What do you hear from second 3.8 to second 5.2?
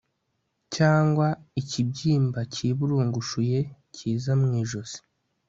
kiza mu ijosi